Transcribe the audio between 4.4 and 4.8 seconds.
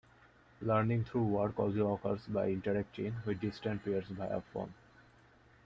phone.